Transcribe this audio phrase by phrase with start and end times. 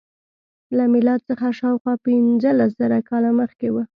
[0.77, 3.75] له میلاد څخه شاوخوا پنځلس زره کاله مخکې و.